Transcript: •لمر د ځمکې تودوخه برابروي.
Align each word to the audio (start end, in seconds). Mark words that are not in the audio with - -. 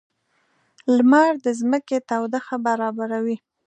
•لمر 0.95 1.31
د 1.45 1.47
ځمکې 1.59 1.97
تودوخه 2.09 2.55
برابروي. 2.65 3.37